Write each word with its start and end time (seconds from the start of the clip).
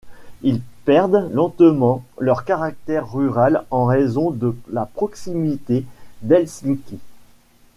Ils 0.41 0.61
perdent 0.83 1.29
lentement 1.31 2.03
leur 2.17 2.43
caractère 2.43 3.11
rural 3.11 3.65
en 3.69 3.85
raison 3.85 4.31
de 4.31 4.55
la 4.71 4.87
proximité 4.87 5.85
d'Helsinki. 6.23 6.97